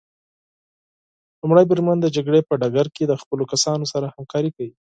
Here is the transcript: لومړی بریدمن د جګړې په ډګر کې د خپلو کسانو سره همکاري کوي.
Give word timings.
لومړی 1.39 1.63
بریدمن 1.69 1.97
د 2.01 2.07
جګړې 2.15 2.41
په 2.49 2.53
ډګر 2.61 2.87
کې 2.95 3.03
د 3.07 3.13
خپلو 3.21 3.43
کسانو 3.51 3.85
سره 3.93 4.13
همکاري 4.15 4.49
کوي. 4.55 4.73